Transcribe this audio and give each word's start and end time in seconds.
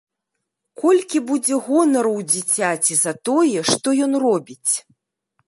Колькі 0.83 1.21
будзе 1.31 1.59
гонару 1.67 2.11
ў 2.19 2.21
дзіцяці 2.33 2.93
за 3.03 3.11
тое, 3.31 3.59
што 3.75 3.87
ён 4.09 4.13
робіць! 4.27 4.71